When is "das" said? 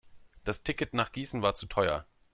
0.45-0.63